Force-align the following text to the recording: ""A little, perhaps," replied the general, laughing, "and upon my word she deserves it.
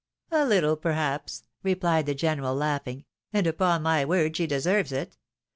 ""A 0.31 0.43
little, 0.45 0.75
perhaps," 0.77 1.43
replied 1.61 2.07
the 2.07 2.15
general, 2.15 2.55
laughing, 2.55 3.05
"and 3.31 3.45
upon 3.45 3.83
my 3.83 4.03
word 4.03 4.35
she 4.35 4.47
deserves 4.47 4.91
it. 4.91 5.15